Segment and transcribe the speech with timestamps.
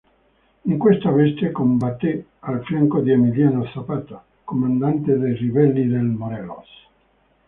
[0.65, 6.67] In questa veste combatté al fianco di Emiliano Zapata, comandante dei ribelli del Morelos.